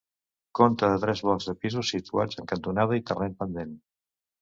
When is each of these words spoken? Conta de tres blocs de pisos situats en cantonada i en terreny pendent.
Conta 0.59 0.89
de 0.93 1.01
tres 1.03 1.21
blocs 1.27 1.47
de 1.51 1.55
pisos 1.67 1.93
situats 1.97 2.43
en 2.43 2.51
cantonada 2.55 3.01
i 3.01 3.05
en 3.07 3.11
terreny 3.15 3.41
pendent. 3.45 3.81